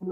[0.00, 0.08] Para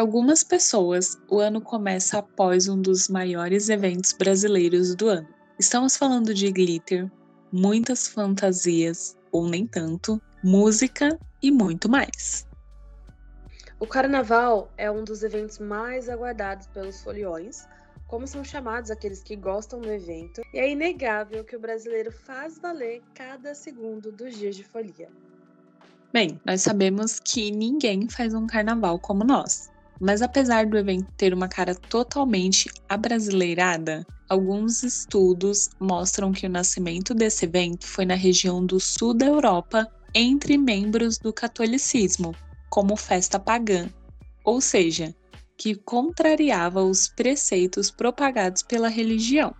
[0.00, 5.28] algumas pessoas, o ano começa após um dos maiores eventos brasileiros do ano.
[5.58, 7.06] Estamos falando de glitter,
[7.52, 12.48] muitas fantasias, ou nem tanto, música e muito mais.
[13.78, 17.68] O carnaval é um dos eventos mais aguardados pelos foliões,
[18.10, 22.58] como são chamados aqueles que gostam do evento, e é inegável que o brasileiro faz
[22.58, 25.08] valer cada segundo dos dias de folia.
[26.12, 29.70] Bem, nós sabemos que ninguém faz um carnaval como nós.
[30.00, 37.14] Mas apesar do evento ter uma cara totalmente abrasileirada, alguns estudos mostram que o nascimento
[37.14, 42.34] desse evento foi na região do sul da Europa, entre membros do catolicismo,
[42.70, 43.88] como festa pagã,
[44.42, 45.14] ou seja,
[45.60, 49.54] que contrariava os preceitos propagados pela religião.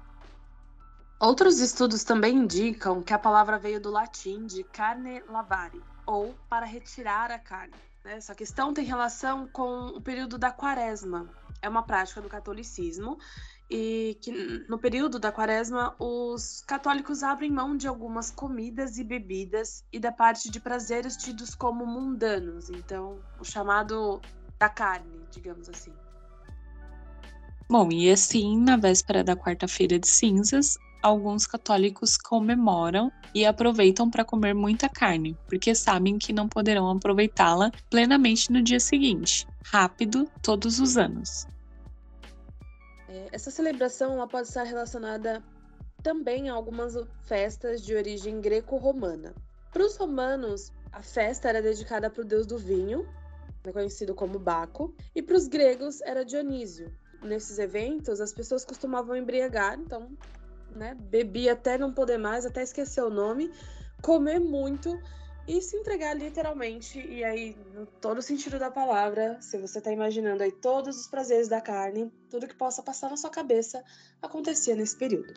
[1.21, 6.65] Outros estudos também indicam que a palavra veio do latim de carne lavare, ou para
[6.65, 7.75] retirar a carne.
[8.03, 8.15] Né?
[8.17, 11.29] Essa questão tem relação com o período da quaresma.
[11.61, 13.19] É uma prática do catolicismo
[13.71, 14.33] e que
[14.71, 20.11] no período da quaresma os católicos abrem mão de algumas comidas e bebidas e da
[20.11, 24.21] parte de prazeres tidos como mundanos, então o chamado
[24.61, 25.93] da carne, digamos assim.
[27.69, 34.25] Bom, e assim, na véspera da quarta-feira de cinzas, alguns católicos comemoram e aproveitam para
[34.25, 40.79] comer muita carne, porque sabem que não poderão aproveitá-la plenamente no dia seguinte, rápido, todos
[40.79, 41.47] os anos.
[43.09, 45.43] É, essa celebração pode estar relacionada
[46.03, 49.35] também a algumas festas de origem greco-romana.
[49.73, 53.07] Para os romanos, a festa era dedicada para o deus do vinho,
[53.73, 56.93] conhecido como Baco, e para os gregos era Dionísio.
[57.23, 60.09] Nesses eventos, as pessoas costumavam embriagar, então
[60.75, 60.95] né?
[60.95, 63.51] Beber até não poder mais, até esquecer o nome,
[64.03, 65.01] comer muito
[65.47, 67.01] e se entregar literalmente.
[67.01, 71.49] E aí, no todo sentido da palavra, se você tá imaginando aí todos os prazeres
[71.49, 73.83] da carne, tudo que possa passar na sua cabeça,
[74.23, 75.35] acontecia nesse período.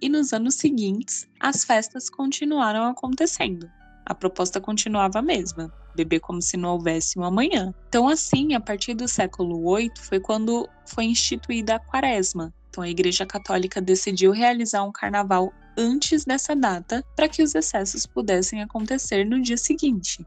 [0.00, 3.70] E nos anos seguintes, as festas continuaram acontecendo.
[4.04, 7.74] A proposta continuava a mesma, beber como se não houvesse um amanhã.
[7.88, 12.90] Então, assim, a partir do século VIII foi quando foi instituída a quaresma, então a
[12.90, 19.24] Igreja Católica decidiu realizar um carnaval antes dessa data para que os excessos pudessem acontecer
[19.24, 20.24] no dia seguinte.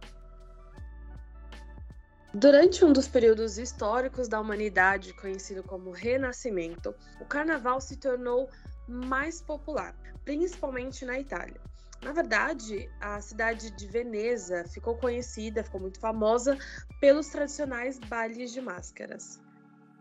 [2.33, 8.49] Durante um dos períodos históricos da humanidade, conhecido como Renascimento, o carnaval se tornou
[8.87, 11.59] mais popular, principalmente na Itália.
[12.01, 16.57] Na verdade, a cidade de Veneza ficou conhecida, ficou muito famosa
[16.99, 19.39] pelos tradicionais bailes de máscaras.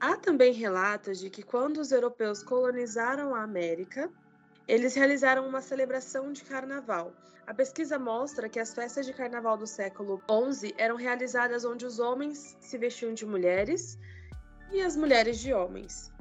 [0.01, 4.09] Há também relatos de que quando os europeus colonizaram a América,
[4.69, 7.13] eles realizaram uma celebração de carnaval.
[7.49, 10.23] A pesquisa mostra que as festas de carnaval do século
[10.53, 13.99] XI eram realizadas onde os homens se vestiam de mulheres
[14.71, 16.13] e as mulheres de homens.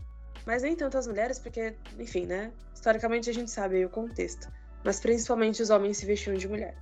[0.45, 2.51] Mas nem tanto as mulheres, porque, enfim, né?
[2.73, 4.47] Historicamente a gente sabe o contexto.
[4.83, 6.75] Mas principalmente os homens se vestiam de mulher.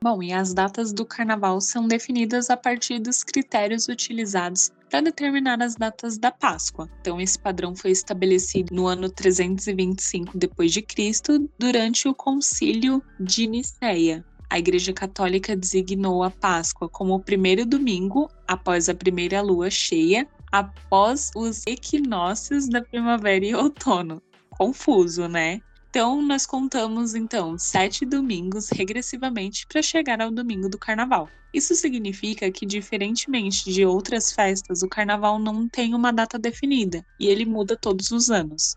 [0.00, 5.60] Bom, e as datas do carnaval são definidas a partir dos critérios utilizados para determinar
[5.60, 6.88] as datas da Páscoa.
[7.00, 14.24] Então, esse padrão foi estabelecido no ano 325 d.C., durante o Concílio de Nicéia.
[14.48, 20.28] A Igreja Católica designou a Páscoa como o primeiro domingo após a primeira lua cheia,
[20.52, 24.22] após os equinócios da primavera e outono.
[24.58, 25.62] Confuso, né?
[25.88, 31.28] Então, nós contamos então sete domingos regressivamente para chegar ao domingo do carnaval.
[31.54, 37.26] Isso significa que, diferentemente de outras festas, o carnaval não tem uma data definida e
[37.26, 38.74] ele muda todos os anos.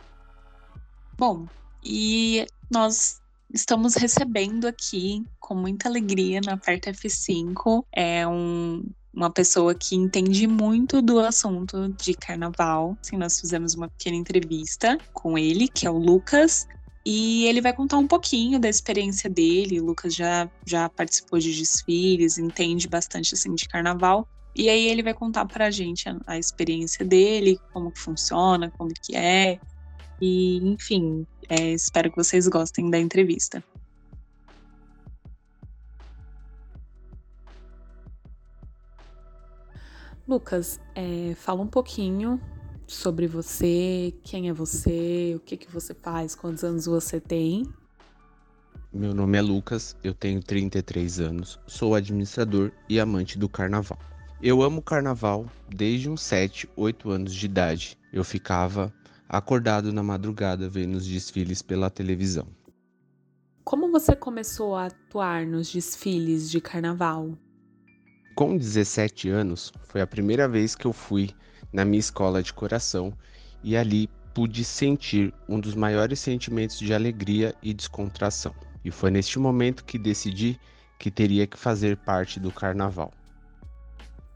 [1.17, 1.47] Bom,
[1.83, 3.21] e nós
[3.53, 10.47] estamos recebendo aqui com muita alegria na Aperta F5 é um, uma pessoa que entende
[10.47, 12.97] muito do assunto de carnaval.
[13.01, 16.67] Assim, nós fizemos uma pequena entrevista com ele, que é o Lucas.
[17.05, 19.81] E ele vai contar um pouquinho da experiência dele.
[19.81, 24.27] O Lucas já, já participou de desfiles, entende bastante assim de carnaval.
[24.55, 28.91] E aí ele vai contar pra gente a, a experiência dele, como que funciona, como
[28.93, 29.59] que é.
[30.21, 33.63] E, enfim, é, espero que vocês gostem da entrevista.
[40.27, 42.39] Lucas, é, fala um pouquinho
[42.87, 47.63] sobre você, quem é você, o que que você faz, quantos anos você tem.
[48.93, 53.97] Meu nome é Lucas, eu tenho 33 anos, sou administrador e amante do carnaval.
[54.41, 57.97] Eu amo carnaval desde uns 7, 8 anos de idade.
[58.11, 58.93] Eu ficava
[59.29, 62.47] acordado na madrugada vendo os desfiles pela televisão.
[63.63, 67.37] Como você começou a atuar nos desfiles de carnaval?
[68.35, 71.31] Com 17 anos, foi a primeira vez que eu fui
[71.71, 73.13] na minha escola de coração
[73.63, 78.55] e ali pude sentir um dos maiores sentimentos de alegria e descontração.
[78.83, 80.59] E foi neste momento que decidi
[80.97, 83.11] que teria que fazer parte do carnaval.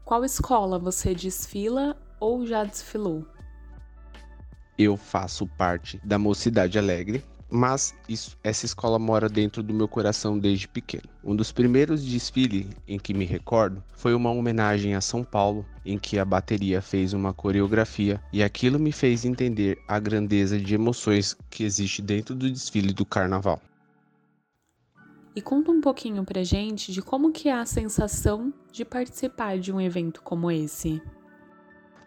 [0.04, 3.26] Qual escola você desfila ou já desfilou?
[4.78, 10.38] Eu faço parte da Mocidade Alegre, mas isso, essa escola mora dentro do meu coração
[10.38, 11.04] desde pequeno.
[11.22, 15.98] Um dos primeiros desfiles em que me recordo foi uma homenagem a São Paulo, em
[15.98, 21.36] que a bateria fez uma coreografia e aquilo me fez entender a grandeza de emoções
[21.48, 23.60] que existe dentro do desfile do carnaval.
[25.34, 29.70] E conta um pouquinho pra gente de como que é a sensação de participar de
[29.70, 31.00] um evento como esse.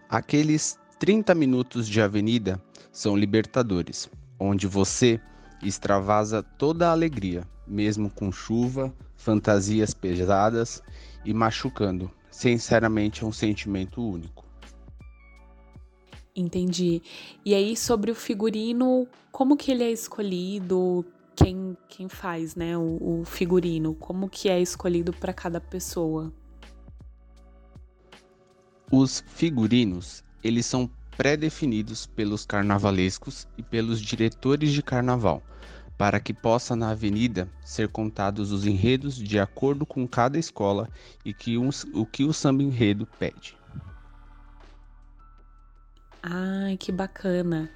[0.10, 2.60] Aqueles 30 minutos de avenida
[2.92, 4.10] são libertadores
[4.40, 5.20] onde você
[5.62, 10.82] extravasa toda a alegria, mesmo com chuva, fantasias pesadas
[11.26, 12.10] e machucando.
[12.32, 14.46] Sinceramente, é um sentimento único.
[16.36, 17.02] Entendi.
[17.44, 21.06] E aí sobre o figurino, como que ele é escolhido?
[21.36, 23.94] Quem, quem faz, né, o, o figurino?
[23.94, 26.32] Como que é escolhido para cada pessoa?
[28.92, 35.44] Os figurinos, eles são pré-definidos pelos carnavalescos e pelos diretores de carnaval,
[35.98, 40.88] para que possa na avenida ser contados os enredos de acordo com cada escola
[41.26, 43.58] e que um, o que o samba enredo pede.
[46.24, 47.70] Ai, que bacana.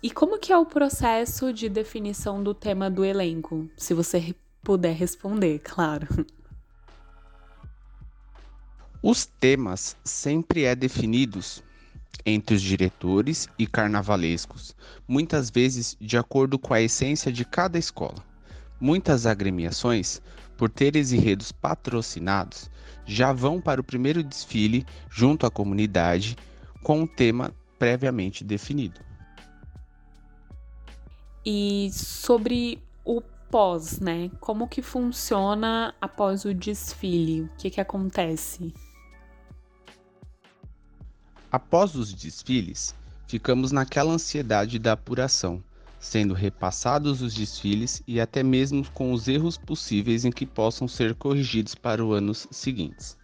[0.00, 3.68] E como que é o processo de definição do tema do elenco?
[3.76, 6.06] Se você puder responder, claro.
[9.02, 11.60] Os temas sempre é definidos
[12.24, 14.74] entre os diretores e carnavalescos,
[15.06, 18.24] muitas vezes de acordo com a essência de cada escola.
[18.80, 20.20] Muitas agremiações,
[20.56, 22.70] por terem enredos patrocinados,
[23.06, 26.36] já vão para o primeiro desfile junto à comunidade
[26.82, 29.00] com um tema previamente definido.
[31.44, 33.20] E sobre o
[33.50, 34.30] pós, né?
[34.40, 37.42] Como que funciona após o desfile?
[37.42, 38.72] O que que acontece?
[41.54, 42.96] Após os desfiles,
[43.28, 45.62] ficamos naquela ansiedade da apuração,
[46.00, 51.14] sendo repassados os desfiles e até mesmo com os erros possíveis em que possam ser
[51.14, 53.16] corrigidos para os anos seguintes.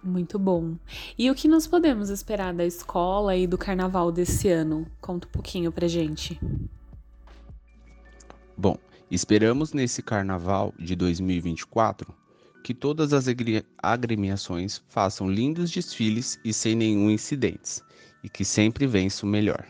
[0.00, 0.76] Muito bom.
[1.18, 4.86] E o que nós podemos esperar da escola e do carnaval desse ano?
[5.00, 6.40] Conta um pouquinho pra gente.
[8.56, 8.78] Bom,
[9.10, 12.14] esperamos nesse carnaval de 2024
[12.66, 13.26] que todas as
[13.80, 17.80] agremiações façam lindos desfiles e sem nenhum incidentes,
[18.24, 19.64] e que sempre vença o melhor.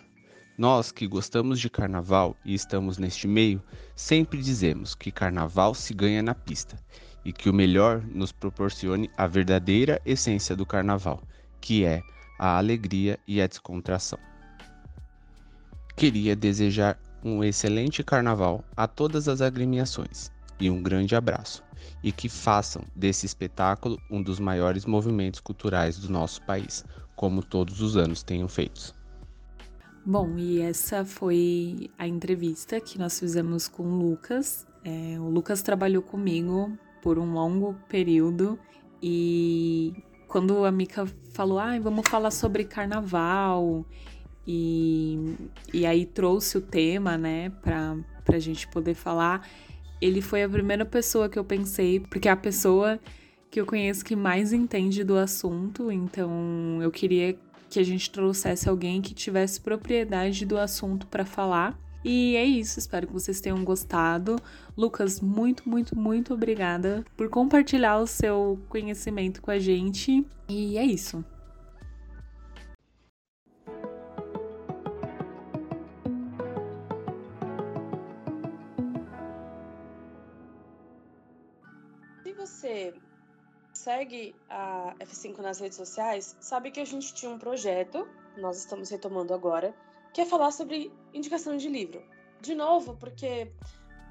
[0.57, 3.63] Nós que gostamos de carnaval e estamos neste meio,
[3.95, 6.83] sempre dizemos que carnaval se ganha na pista
[7.23, 11.23] e que o melhor nos proporcione a verdadeira essência do carnaval,
[11.61, 12.03] que é
[12.39, 14.19] a alegria e a descontração.
[15.95, 21.63] Queria desejar um excelente carnaval a todas as agremiações e um grande abraço
[22.03, 27.81] e que façam desse espetáculo um dos maiores movimentos culturais do nosso país, como todos
[27.81, 28.95] os anos tenham feito.
[30.05, 34.67] Bom, e essa foi a entrevista que nós fizemos com o Lucas.
[34.85, 38.59] É, o Lucas trabalhou comigo por um longo período
[39.03, 39.93] e
[40.29, 43.85] quando a Mica falou, ah, vamos falar sobre carnaval
[44.47, 45.37] e,
[45.73, 47.97] e aí trouxe o tema, né, para
[48.29, 49.45] a gente poder falar,
[50.01, 52.99] ele foi a primeira pessoa que eu pensei, porque é a pessoa
[53.51, 57.37] que eu conheço que mais entende do assunto, então eu queria
[57.71, 61.79] que a gente trouxesse alguém que tivesse propriedade do assunto para falar.
[62.05, 64.37] E é isso, espero que vocês tenham gostado.
[64.77, 70.25] Lucas, muito, muito, muito obrigada por compartilhar o seu conhecimento com a gente.
[70.49, 71.25] E é isso.
[82.47, 82.95] Você
[83.73, 88.89] segue a F5 nas redes sociais, sabe que a gente tinha um projeto, nós estamos
[88.89, 89.75] retomando agora,
[90.15, 92.03] que é falar sobre indicação de livro.
[92.41, 93.53] De novo, porque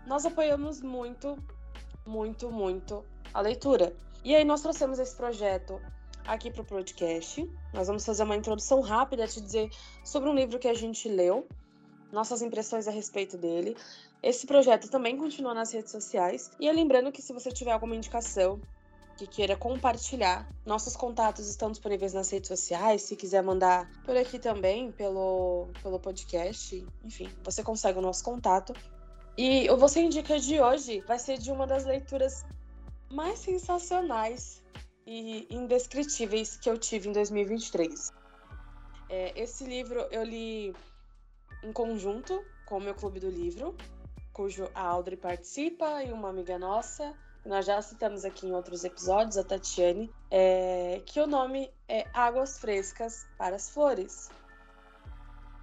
[0.06, 1.38] nós apoiamos muito,
[2.06, 3.96] muito, muito a leitura.
[4.24, 5.82] E aí nós trouxemos esse projeto
[6.28, 7.50] aqui para o podcast.
[7.74, 9.70] Nós vamos fazer uma introdução rápida, te dizer
[10.04, 11.48] sobre um livro que a gente leu,
[12.12, 13.76] nossas impressões a respeito dele.
[14.26, 16.50] Esse projeto também continua nas redes sociais.
[16.60, 18.60] E lembrando que se você tiver alguma indicação
[19.16, 23.04] que queira compartilhar, nossos contatos estão disponíveis nas redes sociais.
[23.04, 28.74] Se quiser mandar por aqui também, pelo, pelo podcast, enfim, você consegue o nosso contato.
[29.38, 32.44] E o Você Indica de hoje vai ser de uma das leituras
[33.14, 34.64] mais sensacionais
[35.06, 38.12] e indescritíveis que eu tive em 2023.
[39.08, 40.74] É, esse livro eu li
[41.64, 43.76] em conjunto com o meu clube do livro,
[44.36, 47.14] cujo a Audrey participa e uma amiga nossa,
[47.46, 52.60] nós já citamos aqui em outros episódios, a Tatiane, é, que o nome é Águas
[52.60, 54.30] Frescas para as Flores.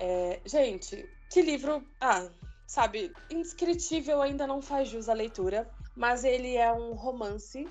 [0.01, 1.87] É, gente, que livro.
[2.01, 2.27] Ah,
[2.67, 7.69] sabe, indescritível ainda não faz jus à leitura, mas ele é um romance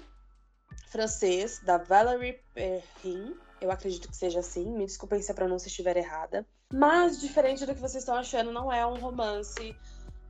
[0.92, 3.36] francês da Valérie Perrin.
[3.60, 6.46] Eu acredito que seja assim, me desculpem se a pronúncia estiver errada.
[6.72, 9.76] Mas, diferente do que vocês estão achando, não é um romance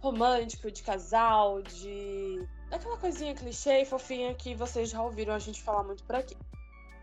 [0.02, 2.46] romântico, de casal, de.
[2.70, 6.36] daquela coisinha clichê e fofinha que vocês já ouviram a gente falar muito por aqui.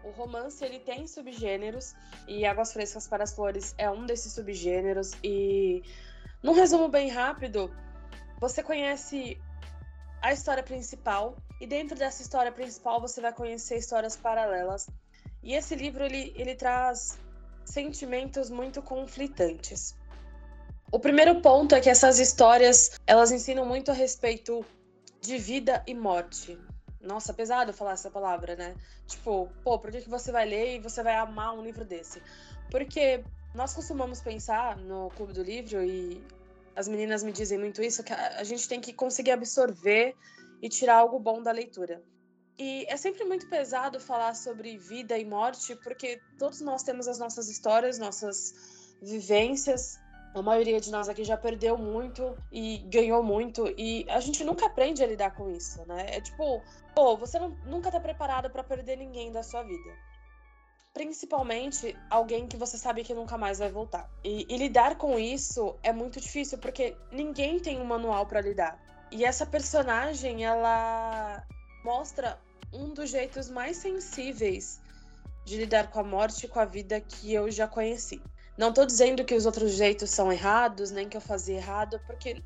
[0.05, 1.95] O romance ele tem subgêneros
[2.27, 5.83] e Águas Frescas para as Flores é um desses subgêneros e
[6.43, 7.71] num resumo bem rápido,
[8.41, 9.41] você conhece
[10.23, 14.89] a história principal e dentro dessa história principal você vai conhecer histórias paralelas.
[15.43, 17.19] E esse livro ele, ele traz
[17.65, 19.97] sentimentos muito conflitantes.
[20.91, 24.65] O primeiro ponto é que essas histórias, elas ensinam muito a respeito
[25.21, 26.59] de vida e morte.
[26.99, 28.75] Nossa, pesado falar essa palavra, né?
[29.07, 32.23] Tipo, pô, por que, que você vai ler e você vai amar um livro desse?
[32.71, 33.23] Porque
[33.55, 36.23] nós costumamos pensar no Clube do Livro, e
[36.75, 40.15] as meninas me dizem muito isso, que a gente tem que conseguir absorver
[40.63, 42.03] e tirar algo bom da leitura.
[42.59, 47.19] E é sempre muito pesado falar sobre vida e morte, porque todos nós temos as
[47.19, 49.99] nossas histórias, nossas vivências,
[50.35, 54.67] a maioria de nós aqui já perdeu muito e ganhou muito e a gente nunca
[54.67, 56.07] aprende a lidar com isso, né?
[56.17, 56.63] É tipo,
[56.95, 59.91] pô, você não, nunca tá preparado para perder ninguém da sua vida.
[60.93, 64.11] Principalmente alguém que você sabe que nunca mais vai voltar.
[64.25, 68.79] E, e lidar com isso é muito difícil porque ninguém tem um manual para lidar.
[69.11, 71.43] E essa personagem, ela
[71.85, 72.39] mostra
[72.73, 74.81] um dos jeitos mais sensíveis
[75.45, 78.21] de lidar com a morte e com a vida que eu já conheci.
[78.59, 82.43] Não estou dizendo que os outros jeitos são errados, nem que eu fazia errado, porque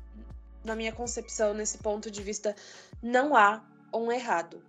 [0.63, 2.55] na minha concepção, nesse ponto de vista,
[3.01, 4.63] não há um errado.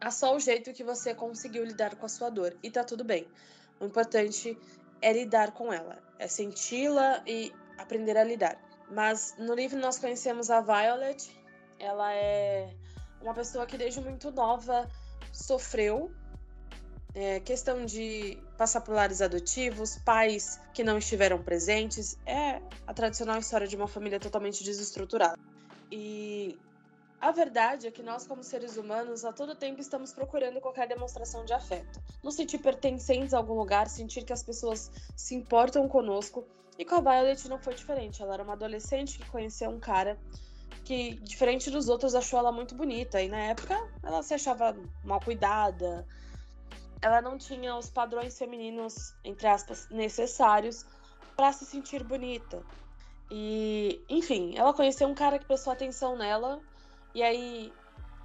[0.00, 3.02] Há só o jeito que você conseguiu lidar com a sua dor e tá tudo
[3.02, 3.26] bem.
[3.80, 4.56] O importante
[5.00, 8.56] é lidar com ela, é senti-la e aprender a lidar.
[8.88, 11.28] Mas no livro nós conhecemos a Violet.
[11.80, 12.72] Ela é
[13.20, 14.88] uma pessoa que desde muito nova
[15.32, 16.12] sofreu
[17.14, 23.38] é, questão de passar por lares adotivos, pais que não estiveram presentes, é a tradicional
[23.38, 25.38] história de uma família totalmente desestruturada.
[25.90, 26.58] E
[27.20, 31.44] a verdade é que nós, como seres humanos, a todo tempo estamos procurando qualquer demonstração
[31.44, 32.00] de afeto.
[32.22, 36.44] Nos sentir pertencentes a algum lugar, sentir que as pessoas se importam conosco.
[36.78, 38.22] E com a Violet não foi diferente.
[38.22, 40.18] Ela era uma adolescente que conheceu um cara
[40.84, 43.22] que, diferente dos outros, achou ela muito bonita.
[43.22, 46.04] E na época ela se achava mal cuidada,
[47.02, 50.86] ela não tinha os padrões femininos, entre aspas, necessários
[51.36, 52.62] para se sentir bonita.
[53.28, 56.60] E, enfim, ela conheceu um cara que prestou atenção nela,
[57.12, 57.72] e aí,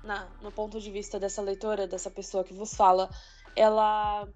[0.03, 3.10] na, no ponto de vista dessa leitora, dessa pessoa que vos fala,
[3.55, 4.27] ela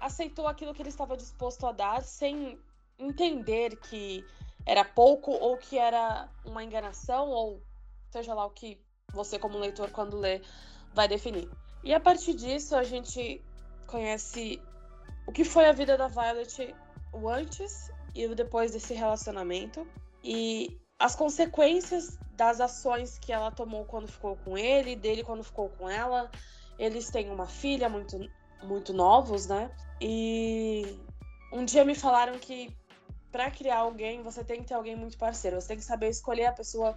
[0.00, 2.58] aceitou aquilo que ele estava disposto a dar sem
[2.98, 4.24] entender que
[4.66, 7.62] era pouco ou que era uma enganação, ou
[8.10, 10.42] seja lá o que você, como leitor, quando lê,
[10.92, 11.48] vai definir.
[11.84, 13.42] E a partir disso, a gente
[13.86, 14.60] conhece
[15.26, 16.74] o que foi a vida da Violet
[17.12, 19.86] o antes e o depois desse relacionamento
[20.22, 25.68] e as consequências das ações que ela tomou quando ficou com ele, dele quando ficou
[25.68, 26.30] com ela.
[26.78, 28.18] Eles têm uma filha muito
[28.62, 29.70] muito novos, né?
[30.00, 30.98] E
[31.52, 32.74] um dia me falaram que
[33.30, 35.60] para criar alguém, você tem que ter alguém muito parceiro.
[35.60, 36.96] Você tem que saber escolher a pessoa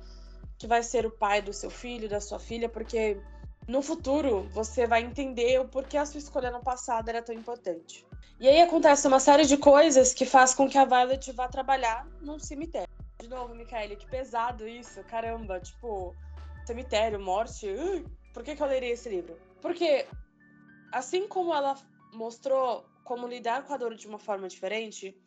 [0.57, 3.19] que vai ser o pai do seu filho, da sua filha, porque
[3.67, 8.05] no futuro você vai entender o porquê a sua escolha no passado era tão importante.
[8.39, 12.07] E aí acontece uma série de coisas que faz com que a Violet vá trabalhar
[12.21, 12.87] num cemitério.
[13.19, 16.15] De novo, Micaele, que pesado isso, caramba, tipo,
[16.65, 17.67] cemitério, morte.
[17.67, 19.35] Uh, por que, que eu leria esse livro?
[19.59, 20.05] Porque,
[20.91, 21.75] assim como ela
[22.13, 25.17] mostrou como lidar com a dor de uma forma diferente,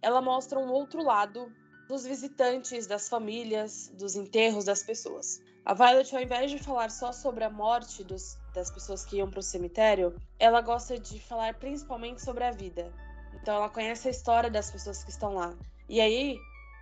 [0.00, 1.52] ela mostra um outro lado
[1.86, 5.40] dos visitantes, das famílias, dos enterros das pessoas.
[5.68, 9.28] A Violet, ao invés de falar só sobre a morte dos, das pessoas que iam
[9.28, 12.90] para o cemitério, ela gosta de falar principalmente sobre a vida.
[13.34, 15.54] Então, ela conhece a história das pessoas que estão lá.
[15.86, 16.38] E aí,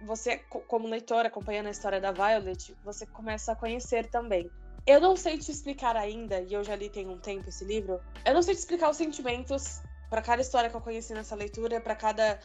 [0.06, 0.38] você,
[0.68, 4.48] como leitor, acompanhando a história da Violet, você começa a conhecer também
[4.86, 8.00] Eu não sei te explicar ainda, e eu já li tem um tempo esse livro.
[8.24, 11.80] Eu não sei te explicar os sentimentos para cada história que eu conheci nessa leitura,
[11.80, 12.38] para cada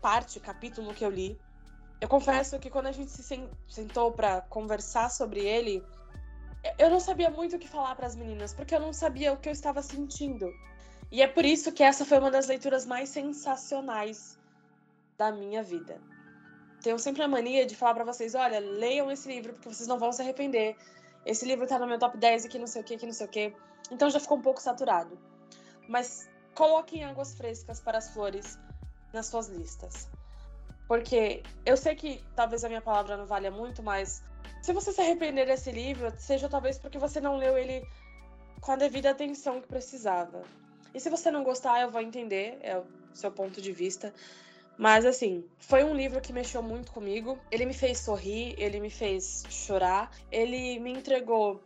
[0.00, 1.38] parte, capítulo que eu li.
[2.00, 3.22] Eu confesso que quando a gente se
[3.68, 5.84] sentou para conversar sobre ele,
[6.78, 9.36] eu não sabia muito o que falar para as meninas, porque eu não sabia o
[9.36, 10.50] que eu estava sentindo.
[11.10, 14.38] E é por isso que essa foi uma das leituras mais sensacionais
[15.18, 16.00] da minha vida.
[16.82, 19.98] Tenho sempre a mania de falar para vocês, olha, leiam esse livro porque vocês não
[19.98, 20.76] vão se arrepender.
[21.26, 23.26] Esse livro tá no meu top 10 aqui, não sei o que, aqui não sei
[23.26, 23.54] o que.
[23.90, 25.18] Então já ficou um pouco saturado.
[25.86, 28.58] Mas coloquem águas frescas para as flores
[29.12, 30.08] nas suas listas.
[30.90, 34.24] Porque eu sei que talvez a minha palavra não valha muito, mas
[34.60, 37.86] se você se arrepender desse livro, seja talvez porque você não leu ele
[38.60, 40.42] com a devida atenção que precisava.
[40.92, 44.12] E se você não gostar, eu vou entender, é o seu ponto de vista.
[44.76, 47.38] Mas assim, foi um livro que mexeu muito comigo.
[47.52, 51.62] Ele me fez sorrir, ele me fez chorar, ele me entregou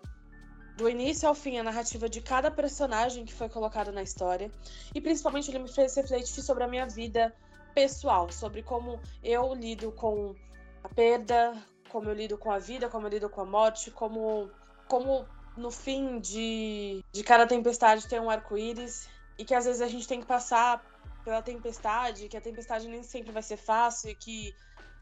[0.76, 4.50] do início ao fim a narrativa de cada personagem que foi colocado na história.
[4.95, 7.35] E principalmente ele me fez refletir sobre a minha vida
[7.75, 10.35] pessoal, sobre como eu lido com
[10.83, 11.52] a perda,
[11.88, 14.50] como eu lido com a vida, como eu lido com a morte, como,
[14.88, 15.26] como
[15.57, 20.07] no fim de, de cada tempestade tem um arco-íris e que às vezes a gente
[20.07, 20.85] tem que passar
[21.25, 24.54] pela tempestade, que a tempestade nem sempre vai ser fácil e que,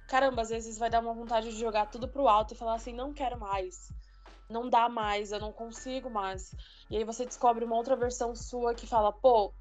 [0.06, 2.92] caramba, às vezes vai dar uma vontade de jogar tudo pro alto e falar assim:
[2.92, 3.90] não quero mais,
[4.48, 6.54] não dá mais, eu não consigo mais.
[6.88, 9.52] E aí você descobre uma outra versão sua que fala: pô,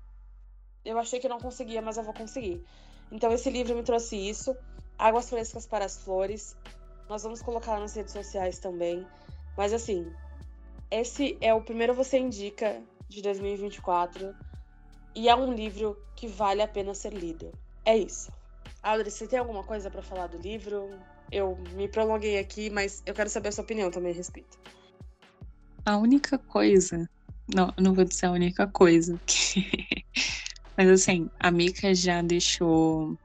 [0.85, 2.63] eu achei que não conseguia, mas eu vou conseguir.
[3.11, 4.55] Então esse livro me trouxe isso.
[4.97, 6.55] Águas Frescas para as Flores.
[7.09, 9.05] Nós vamos colocar nas redes sociais também.
[9.57, 10.05] Mas assim,
[10.89, 14.33] esse é o primeiro Você Indica de 2024
[15.13, 17.51] e é um livro que vale a pena ser lido.
[17.83, 18.31] É isso.
[18.81, 20.89] Audrey, você tem alguma coisa para falar do livro?
[21.31, 24.57] Eu me prolonguei aqui, mas eu quero saber a sua opinião também a respeito.
[25.85, 27.09] A única coisa.
[27.53, 29.19] Não, não vou dizer a única coisa.
[30.81, 33.15] mas assim, a Mika já deixou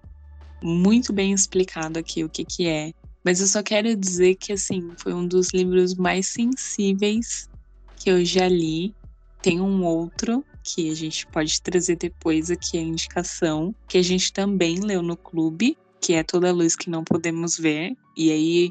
[0.62, 2.92] muito bem explicado aqui o que, que é.
[3.24, 7.48] Mas eu só quero dizer que assim, foi um dos livros mais sensíveis
[7.96, 8.94] que eu já li.
[9.40, 14.30] Tem um outro que a gente pode trazer depois aqui a indicação, que a gente
[14.34, 17.96] também leu no clube, que é Toda a Luz que Não Podemos Ver.
[18.14, 18.70] E aí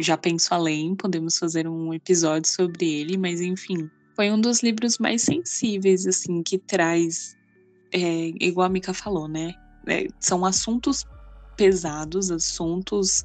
[0.00, 4.96] já penso além, podemos fazer um episódio sobre ele, mas enfim, foi um dos livros
[4.96, 7.36] mais sensíveis, assim, que traz,
[7.92, 9.54] é, igual a Mika falou, né?
[9.88, 11.04] É, são assuntos
[11.56, 13.22] pesados, assuntos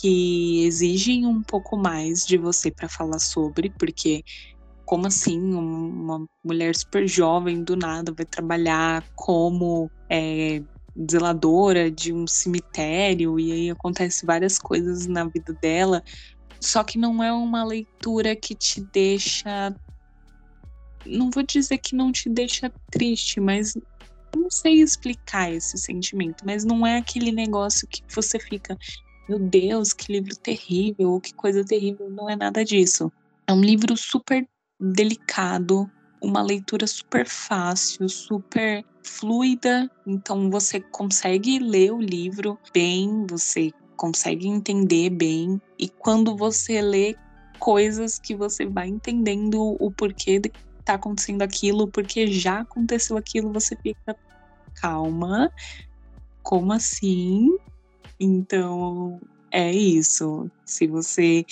[0.00, 4.22] que exigem um pouco mais de você para falar sobre, porque
[4.84, 10.62] como assim uma mulher super jovem do nada vai trabalhar como é,
[11.10, 16.02] zeladora de um cemitério e aí acontece várias coisas na vida dela.
[16.60, 19.74] Só que não é uma leitura que te deixa.
[21.06, 23.74] Não vou dizer que não te deixa triste, mas
[24.34, 28.76] não sei explicar esse sentimento, mas não é aquele negócio que você fica,
[29.28, 33.10] meu Deus, que livro terrível, ou que coisa terrível, não é nada disso.
[33.46, 34.46] É um livro super
[34.80, 35.90] delicado,
[36.22, 39.90] uma leitura super fácil, super fluida.
[40.06, 45.60] Então você consegue ler o livro bem, você consegue entender bem.
[45.78, 47.16] E quando você lê
[47.58, 50.52] coisas que você vai entendendo o porquê de
[50.86, 54.16] tá acontecendo aquilo, porque já aconteceu aquilo, você fica
[54.74, 55.50] calma.
[56.42, 57.56] Como assim?
[58.18, 59.20] Então,
[59.50, 60.50] é isso.
[60.64, 61.44] Se você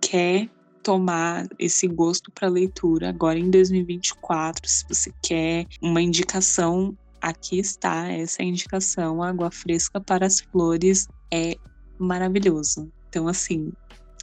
[0.00, 0.48] quer
[0.82, 4.68] tomar esse gosto para leitura agora em 2024.
[4.68, 9.22] Se você quer uma indicação, aqui está essa é indicação.
[9.22, 11.56] Água fresca para as flores é
[11.98, 12.90] maravilhoso.
[13.08, 13.72] Então, assim,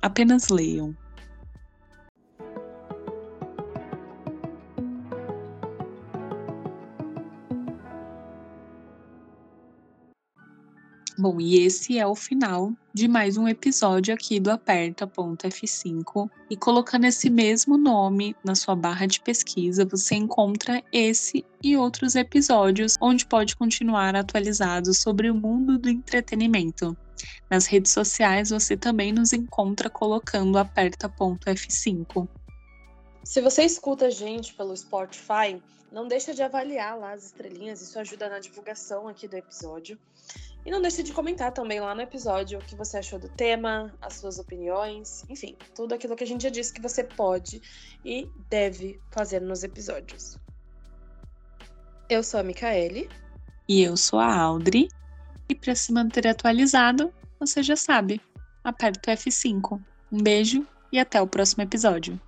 [0.01, 0.95] apenas leiam.
[11.21, 16.29] Bom, e esse é o final de mais um episódio aqui do Aperta.f5.
[16.49, 22.15] E colocando esse mesmo nome na sua barra de pesquisa, você encontra esse e outros
[22.15, 26.95] episódios onde pode continuar atualizado sobre o mundo do entretenimento.
[27.51, 32.29] Nas redes sociais você também nos encontra colocando aperta.f5.
[33.25, 37.99] Se você escuta a gente pelo Spotify, não deixa de avaliar lá as estrelinhas, isso
[37.99, 39.99] ajuda na divulgação aqui do episódio.
[40.65, 43.93] E não deixe de comentar também lá no episódio o que você achou do tema,
[44.01, 47.61] as suas opiniões, enfim, tudo aquilo que a gente já disse que você pode
[48.03, 50.37] e deve fazer nos episódios.
[52.09, 53.09] Eu sou a Micaele.
[53.67, 54.89] E eu sou a Audrey.
[55.47, 58.21] E para se manter atualizado, você já sabe,
[58.63, 59.81] aperta o F5.
[60.11, 62.19] Um beijo e até o próximo episódio.